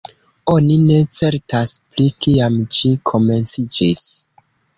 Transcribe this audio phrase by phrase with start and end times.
[0.51, 4.05] Oni ne certas pri kiam ĝi komenciĝis.